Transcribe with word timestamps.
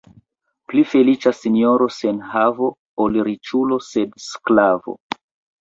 Pli 0.71 0.83
feliĉa 0.93 1.33
sinjoro 1.39 1.89
sen 1.97 2.21
havo, 2.31 2.71
ol 3.05 3.21
riĉulo 3.29 3.81
sed 3.93 4.21
sklavo. 4.33 4.99